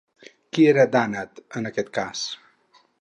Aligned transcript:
Qui 0.57 0.63
era 0.69 0.85
Dànat 0.95 1.43
en 1.61 1.71
aquest 1.71 1.93
cas? 1.99 2.25